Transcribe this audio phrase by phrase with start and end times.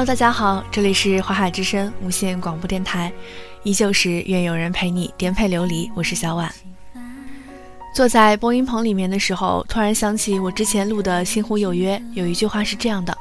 [0.00, 3.12] Hello，大家好，这里是华海之声无线广播电台，
[3.64, 6.50] 依旧是愿有人陪你颠沛流离，我是小婉。
[7.94, 13.14] 坐在播音棚里面的时候，突然想起我之前录的《星湖有约》，有一句话是这样的：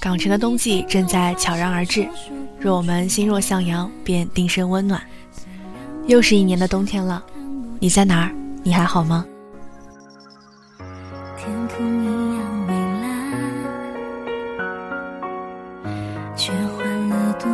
[0.00, 2.08] 港城的冬季正在悄然而至，
[2.58, 5.00] 若我们心若向阳，便定生温暖。
[6.08, 7.22] 又是一年的冬天了，
[7.78, 8.34] 你在哪儿？
[8.64, 9.24] 你还好吗？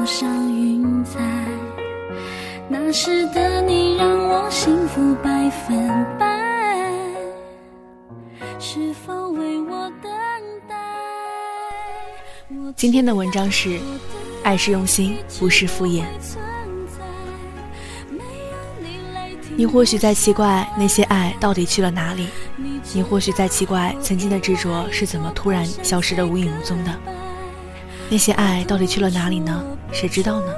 [0.01, 1.21] 多少云彩。
[2.71, 5.87] 那时的你让我幸福百分
[6.19, 6.27] 百，
[8.59, 10.11] 是否为我等
[10.67, 10.75] 待？
[12.75, 13.79] 今天的文章是：
[14.43, 16.05] 爱是用心，不是敷衍。
[19.55, 22.29] 你或许在奇怪那些爱到底去了哪里，
[22.95, 27.20] 你或许在奇怪曾经的执着是怎么突然消失的无影无踪的。
[28.11, 29.65] 那些爱到底去了哪里呢？
[29.93, 30.53] 谁知道呢？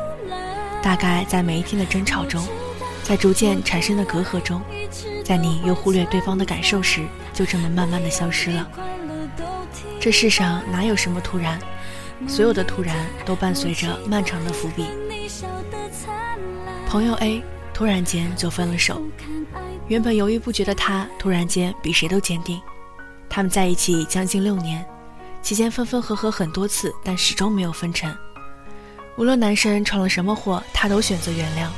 [0.82, 2.42] 大概在每一天的争吵中，
[3.02, 4.62] 在逐渐产生的隔阂中，
[5.22, 7.02] 在你又忽略对方的感受时，
[7.34, 8.66] 就这么慢慢的消失了。
[10.00, 11.58] 这世上哪有什么突然，
[12.26, 14.86] 所有的突然都伴随着漫长的伏笔。
[16.88, 17.42] 朋友 A
[17.74, 19.02] 突然间就分了手，
[19.88, 22.58] 原本犹豫不决的他，突然间比谁都坚定。
[23.28, 24.84] 他们在一起将近六年，
[25.42, 28.16] 期间分分合合很多次，但始终没有分成。
[29.16, 31.68] 无论男生闯了什么祸，他都选择原谅。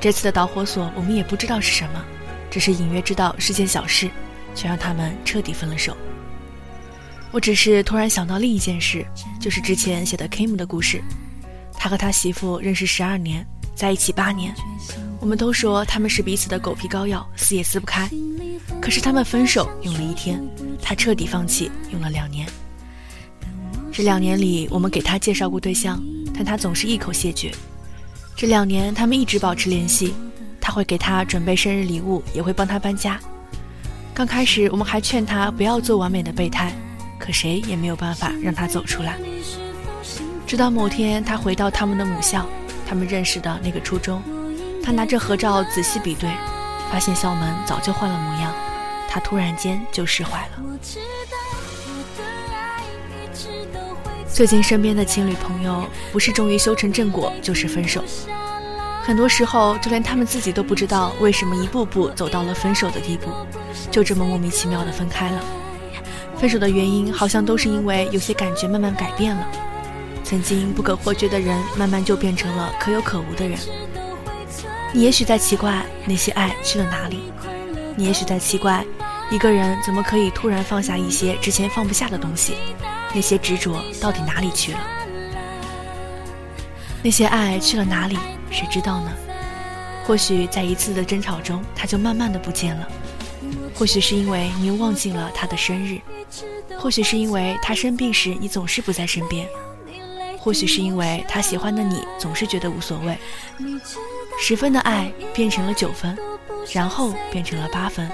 [0.00, 2.02] 这次的导火索我们也不知道是什么，
[2.50, 4.10] 只是隐约知道是件小事，
[4.54, 5.96] 却让他们彻底分了手。
[7.30, 9.06] 我只是突然想到另一件事，
[9.40, 11.02] 就是之前写的 Kim 的故事。
[11.74, 14.54] 他和他媳妇认识十二年，在一起八年，
[15.20, 18.08] 我们都说他们是彼此的狗皮膏药，撕也撕不开。
[18.80, 20.42] 可是他们分手用了一天，
[20.80, 22.46] 他彻底放弃用了两年。
[23.92, 26.02] 这两年里，我们给他介绍过对象。
[26.34, 27.52] 但他总是一口谢绝。
[28.34, 30.14] 这两年，他们一直保持联系，
[30.58, 33.20] 他会给他准备生日礼物，也会帮他搬家。
[34.14, 36.72] 刚开始，我们还劝他不要做完美的备胎，
[37.18, 39.18] 可谁也没有办法让他走出来。
[40.46, 42.46] 直到某天，他回到他们的母校，
[42.88, 44.22] 他们认识的那个初中，
[44.82, 46.30] 他拿着合照仔细比对，
[46.90, 48.54] 发现校门早就换了模样，
[49.06, 50.62] 他突然间就释怀了。
[54.32, 58.02] 最近身边的情侣朋友，不是终于修成正果，就是分手。
[59.02, 63.30] 很多时候，就连他们自己都不知道为什么一步步走到了分手的地步，
[63.90, 65.44] 就这么莫名其妙的分开了。
[66.38, 69.46] 分手的原因好像都是因为有些感觉慢慢改变了，
[70.24, 73.58] 曾经不可或缺的人，慢慢就变成了可有可无的人。
[74.94, 77.30] 你也许在奇怪那些爱去了哪里，
[77.96, 78.82] 你也许在奇怪
[79.30, 82.54] 一个人怎么可以突然放下一些之前放不下的东西。
[83.14, 84.78] 那些执着到底哪里去了？
[87.02, 88.18] 那些爱去了哪里？
[88.50, 89.12] 谁知道呢？
[90.04, 92.86] 或许在一次的争吵中，他就慢慢的不见了；
[93.74, 96.00] 或许是因为你又忘记了他的生日；
[96.78, 99.46] 或许是因为他生病时你总是不在身边；
[100.38, 103.16] 或许是因为他喜欢的你总是觉得无所谓。
[104.40, 106.18] 十分的爱变成了九分，
[106.72, 108.10] 然后变成了八分，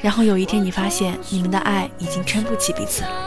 [0.00, 3.25] 然后有一天你发现你们的爱已经撑不起彼此了。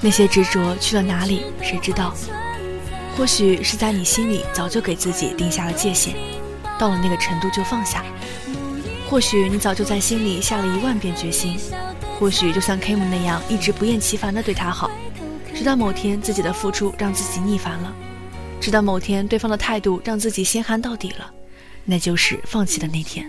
[0.00, 1.44] 那些执着去了哪里？
[1.62, 2.14] 谁知道？
[3.16, 6.16] 或许是在你心里早就给自己定下了界限，
[6.78, 8.04] 到了那个程度就放下。
[9.08, 11.58] 或许你早就在心里下了一万遍决心。
[12.18, 14.90] 或许就像 Kim 那样，一直不厌其烦地对他好，
[15.54, 17.92] 直到某天自己的付出让自己腻烦了，
[18.60, 21.30] 直到某天对方的态度让自己心寒到底了，
[21.84, 23.26] 那就是放弃的那天。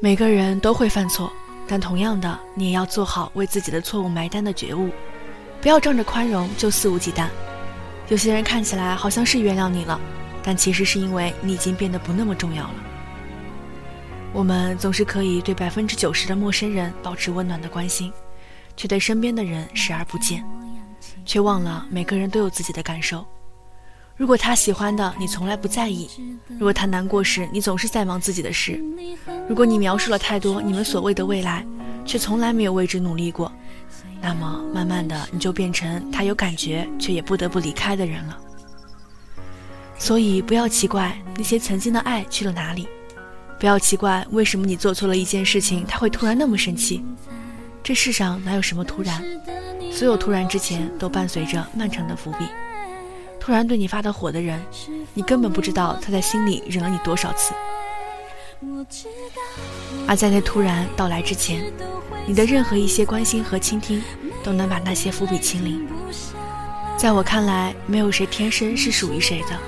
[0.00, 1.30] 每个人都会犯错。
[1.70, 4.90] 但同样的，你也要做好为自己的错误埋单的觉悟，
[5.60, 7.28] 不要仗着宽容就肆无忌惮。
[8.08, 10.00] 有些人看起来好像是原谅你了，
[10.42, 12.74] 但其实是因为你已经变得不那么重要了。
[14.32, 18.12] 我们总是可以对百分之九十的陌生人保持温暖的关心，
[18.76, 20.44] 却对身边的人视而不见，
[21.24, 23.24] 却忘了每个人都有自己的感受。
[24.20, 26.06] 如果他喜欢的你从来不在意，
[26.46, 28.78] 如果他难过时你总是在忙自己的事，
[29.48, 31.64] 如果你描述了太多你们所谓的未来，
[32.04, 33.50] 却从来没有为之努力过，
[34.20, 38.38] 那么慢慢的你就变成他有感觉却也不得不离开的人了。
[39.98, 42.86] 所以不要奇怪那些曾经的爱去了哪里，
[43.58, 47.02] 不要奇怪为什么你做错了一件事情他会突然那么生气。
[47.82, 49.24] 这世上哪有什么突然，
[49.90, 52.44] 所有突然之前都伴随着漫长的伏笔。
[53.40, 54.60] 突然对你发的火的人，
[55.14, 57.54] 你根本不知道他在心里忍了你多少次。
[60.06, 61.64] 而在那突然到来之前，
[62.26, 64.02] 你的任何一些关心和倾听，
[64.44, 65.86] 都能把那些伏笔清零。
[66.96, 69.58] 在我看来，没有谁天生是属于谁的，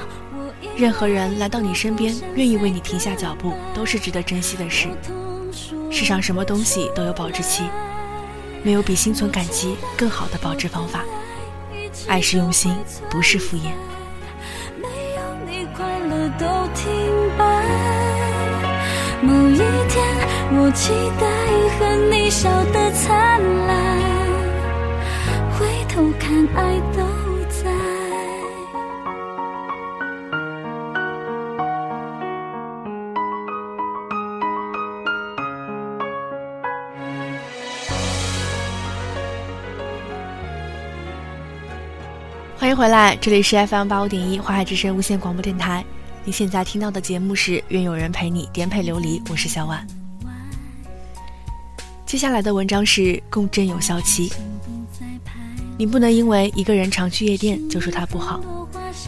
[0.77, 4.89] 任何人来到你身边，愿意为你停下脚步，都是值得珍惜的事。
[5.91, 7.65] 世上什么东西都有保质期，
[8.63, 11.05] 没有比心存感激更好的保质方法。
[12.09, 12.75] 爱是用心，
[13.11, 13.73] 不是敷衍。
[14.81, 16.91] 没有你，快乐都停
[17.39, 17.45] 摆。
[19.23, 19.59] 某一
[19.89, 20.05] 天，
[20.55, 21.27] 我期待
[21.79, 23.73] 和你笑得灿烂，
[25.59, 27.12] 回头看，爱都。
[42.73, 45.85] 迎回来，这里是 FM 八五点一华海之声无线广播电台。
[46.25, 49.87] 你现在听到的节目是《愿有人陪你颠沛流离》，我是小婉。
[52.07, 54.31] 接下来的文章是《共振有效期》。
[55.77, 58.41] 你不能因为一个人常去夜店就说他不好，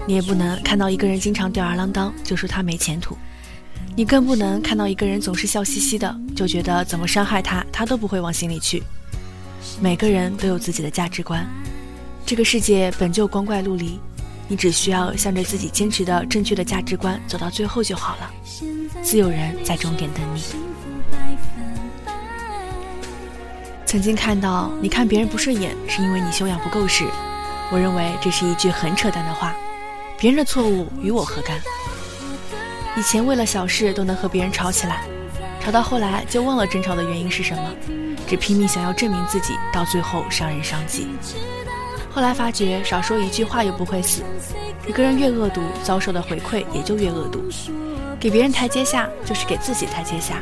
[0.07, 3.17] 你也不能看到一个人经常吊儿郎当就说他没前途，
[3.97, 8.83] 你更不能看到一个人总是笑嘻嘻的就觉得怎么伤害他他都不会往心里去。
[9.81, 11.49] 每个人都有自己的价值观。
[12.27, 14.01] 这个世界本就光怪陆离，
[14.49, 18.31] 你只需要向着自己坚持的正确的价值观走到最后就好了。
[19.03, 20.43] 自有人在终点等你。
[23.85, 27.05] 曾经看到你看别人不顺眼是因为你修养不够时，
[27.71, 29.55] 我认为这是一句很扯淡的话。
[30.19, 31.61] 别人的错误与我何干？
[32.97, 35.03] 以前为了小事都能和别人吵起来，
[35.61, 37.71] 吵到后来就忘了争吵的原因是什么，
[38.27, 41.09] 只拼命想要证明自己，到最后伤人伤己。
[42.15, 44.23] 后来发觉，少说一句话又不会死。
[44.87, 47.43] 一个人越恶毒，遭受的回馈也就越恶毒。
[48.21, 50.41] 给别人台阶下，就是给自己台阶下。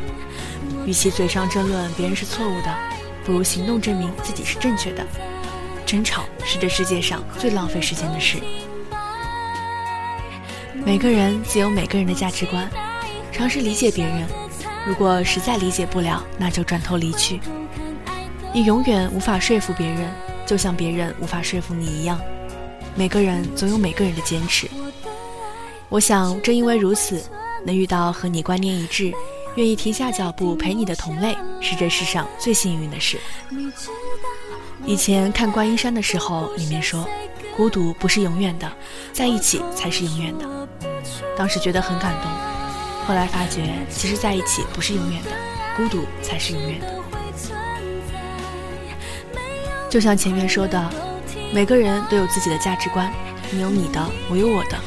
[0.84, 2.74] 与其嘴上争论别人是错误的，
[3.24, 5.02] 不如行动证明自己是正确的。
[5.86, 8.36] 争吵是这世界上最浪费时间的事。
[10.84, 12.68] 每个人自有每个人的价值观，
[13.32, 14.28] 尝试理解别人。
[14.86, 17.40] 如果实在理解不了，那就转头离去。
[18.52, 20.10] 你永远无法说服别人。
[20.52, 22.20] 就像别人无法说服你一样，
[22.94, 24.68] 每个人总有每个人的坚持。
[25.88, 27.24] 我想，正因为如此，
[27.64, 29.10] 能遇到和你观念一致、
[29.54, 33.18] 愿意停下脚步陪你的同类，是这世上最幸运的事。
[34.84, 37.08] 以前看观音山的时候，里面说，
[37.56, 38.70] 孤独不是永远的，
[39.10, 40.46] 在一起才是永远的。
[41.34, 42.30] 当时觉得很感动，
[43.06, 45.30] 后来发觉，其实在一起不是永远的，
[45.78, 47.00] 孤独才是永远的。
[49.92, 50.90] 就像前面说的，
[51.52, 53.12] 每个人都有自己的价值观，
[53.50, 54.78] 你有你的，我有我的；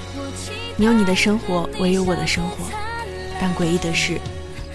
[0.78, 2.66] 你有你的生活，我也有我的生活。
[3.40, 4.20] 但诡异的是，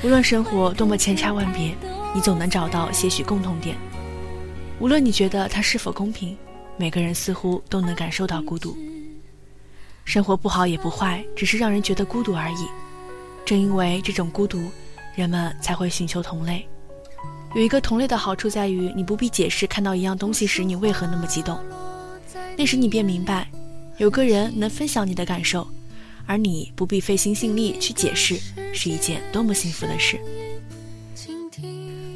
[0.04, 1.74] 无论生活多么千差万别，
[2.14, 3.76] 你总能找到些许共同点。
[4.78, 6.38] 无论你觉得它是否公平，
[6.76, 8.78] 每个人似乎都能感受到孤独。
[10.04, 12.68] 生活不好也不坏，只是让人觉得孤独而已。
[13.44, 14.70] 正因为这种孤独，
[15.16, 16.68] 人们才会寻求同类。
[17.54, 21.58] 有一个同类的好处在于，你不必解释看到一样东西时你为何那么激动。
[22.56, 23.48] 那时你便明白，
[23.96, 25.66] 有个人能分享你的感受，
[26.26, 28.38] 而你不必费心心力去解释，
[28.72, 30.20] 是一件多么幸福的事。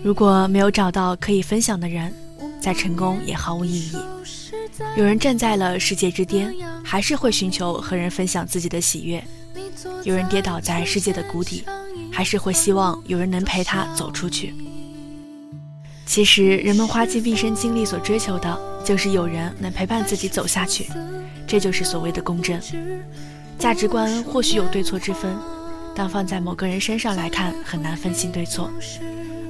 [0.04, 2.14] 如果没有找到可以分享的人，
[2.61, 3.97] 再成功也毫无意义。
[4.97, 6.54] 有人站在了世界之巅，
[6.85, 9.20] 还是会寻求和人分享自己的喜悦；
[10.04, 11.64] 有人跌倒在世界的谷底，
[12.12, 14.54] 还是会希望有人能陪他走出去。
[16.06, 20.87] 其实，人们花尽毕生精力所追求的，就是有人能陪伴自己走下去。
[21.46, 22.61] 这就是所谓的公正。
[23.58, 25.34] 价值观或许有对错之分，
[25.94, 28.70] 但放在某个人身上来看，很难分清对错。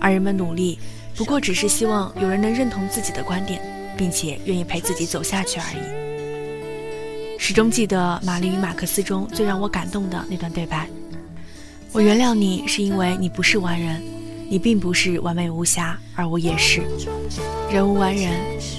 [0.00, 0.78] 而人们努力，
[1.16, 3.60] 不过只是希望有人能认同自己的观点，
[3.96, 7.38] 并且愿意陪自己走下去而已。
[7.38, 10.88] 始终记得《玛丽与马克思》中最让我感动的那段对白
[11.92, 14.00] ：“我原谅你，是因为你不是完人。”
[14.54, 16.80] 你并不是完美无瑕，而我也是。
[17.72, 18.30] 人无完人，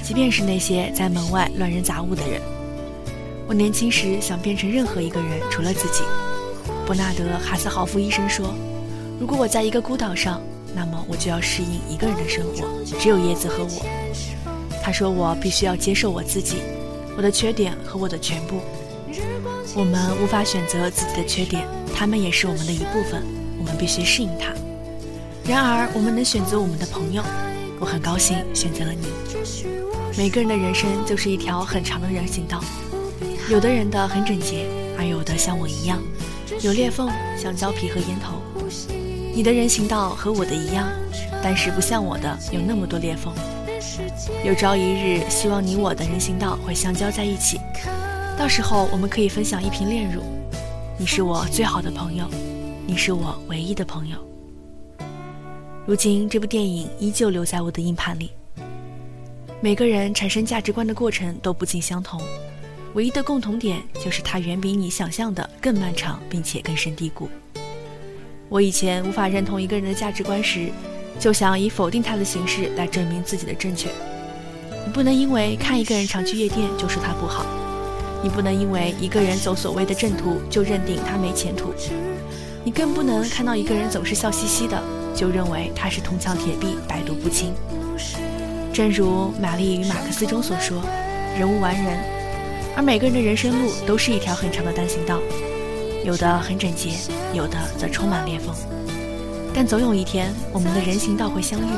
[0.02, 2.42] 即便是那些在门外乱扔杂物的人。
[3.46, 6.02] 我年轻时想变成任何一个人，除了自己。
[6.86, 8.56] 伯纳德·哈斯豪夫医生说
[9.20, 10.42] ：“如果我在一个孤岛上，
[10.74, 12.66] 那么我就要适应一个人的生活，
[12.98, 13.86] 只有叶子和我。”
[14.82, 16.60] 他说：“我必须要接受我自己，
[17.18, 18.62] 我的缺点和我的全部。
[19.76, 23.22] 我们无法选择自己的缺点，他们也是我们的一部分，
[23.60, 24.54] 我们必须适应它。”
[25.48, 27.24] 然而，我们能选择我们的朋友，
[27.80, 29.08] 我很高兴选择了你。
[30.18, 32.60] 每个人的人生就是一条很长的人行道，
[33.48, 34.66] 有的人的很整洁，
[34.98, 36.02] 而有的像我一样，
[36.62, 38.42] 有裂缝，像胶皮和烟头。
[39.36, 40.88] 你的人行道和我的一样，
[41.44, 43.32] 但是不像我的有那么多裂缝。
[44.44, 47.60] 有朝一日，希望你我的人行道会相交在一起，
[48.36, 50.24] 到时候我们可以分享一瓶炼乳。
[50.98, 52.26] 你是我最好的朋友，
[52.88, 54.18] 你是我唯一的朋友。
[55.88, 58.32] 如今，这部电影依旧留在我的硬盘里。
[59.62, 62.20] 每个人产生价值观的过程都不尽相同，
[62.96, 67.30] 唯一的共同点就是它远比你想象的更漫长，并且根深蒂固。
[68.50, 70.72] 我以前无法认同一个人的价值观时，
[71.20, 73.88] 就想以否定他的形式来证明自己的正确。
[74.88, 77.46] 你不能因为看一个人常去夜店就说他不好，
[78.24, 81.72] 你不能因为一个人走所谓的正途就认定他没前途，
[82.64, 84.82] 你更不能看到一个人总是笑嘻嘻的
[85.16, 87.54] 就认为他是铜墙铁壁、百毒不侵。
[88.74, 90.82] 正如《玛丽与马克思》中所说，
[91.40, 91.98] 人无完人，
[92.76, 95.20] 而每个人的人生路都是一条很长的单行道。
[96.04, 96.92] 有的很整洁，
[97.34, 98.54] 有的则充满裂缝，
[99.56, 101.72] 但总有一天，我们的人行道会相遇。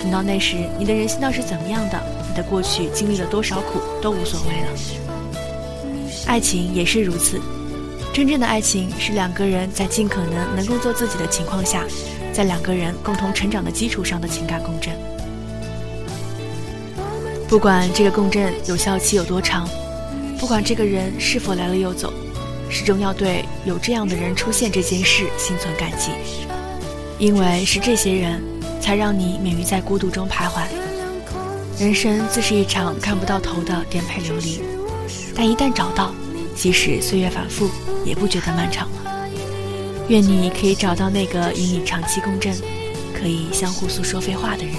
[0.00, 4.66] 等到那时，你的人行道是怎么样的，你的过去经历了多少苦都无所谓了。
[6.26, 7.40] 爱情也是如此，
[8.12, 11.84] 真正的爱情是两个人在尽可能能够做自己的情况下，
[12.34, 14.92] 在两个人共同成长的基础上的情感共振。
[17.48, 19.68] 不管这个共振有效期有多长，
[20.38, 22.12] 不管这个人是否来了又走。
[22.68, 26.10] 始终要对有这样的人出现这件事心存感激，
[27.20, 28.42] 因为是这些人，
[28.80, 30.62] 才让你免于在孤独中徘徊。
[31.78, 34.60] 人生自是一场看不到头的颠沛流离，
[35.36, 36.12] 但一旦找到，
[36.56, 37.70] 即使岁月反复，
[38.04, 39.03] 也不觉得漫长了。
[40.08, 42.54] 愿你可以找到那个与你长期共振、
[43.14, 44.74] 可以相互诉说废话的人。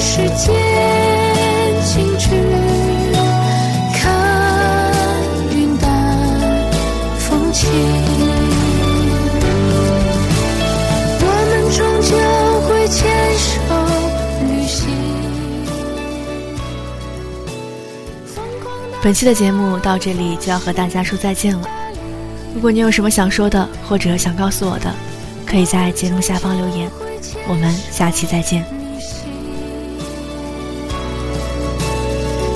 [0.00, 1.27] 世间
[19.00, 21.68] 本期的节目到这里就要和大家说再见了。
[22.54, 24.92] 如果你有什么想说的，或者想告诉我的，
[25.46, 26.90] 可以在节目下方留言。
[27.48, 28.64] 我们下期再见。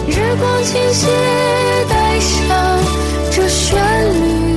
[0.09, 1.07] 日光倾斜，
[1.89, 2.79] 带上
[3.31, 3.79] 这旋
[4.13, 4.52] 律，